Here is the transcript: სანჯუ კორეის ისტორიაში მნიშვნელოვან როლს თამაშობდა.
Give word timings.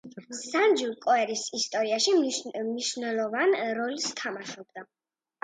სანჯუ 0.35 0.87
კორეის 1.03 1.43
ისტორიაში 1.57 2.15
მნიშვნელოვან 2.23 3.55
როლს 3.83 4.09
თამაშობდა. 4.25 4.87